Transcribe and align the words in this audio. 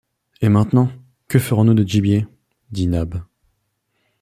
Et 0.41 0.49
maintenant, 0.49 0.89
que 1.27 1.37
ferons-nous 1.37 1.75
de 1.75 1.81
notre 1.83 1.91
gibier? 1.91 2.25
dit 2.71 2.87
Nab. 2.87 3.21